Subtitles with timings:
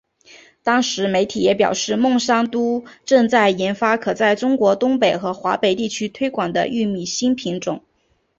[0.63, 7.83] 当时媒体也表示孟山都正在研发可在中国东北和华北地区推广的玉米新品种。